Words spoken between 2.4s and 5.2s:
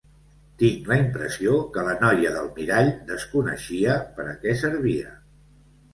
mirall desconeixia per a què servia.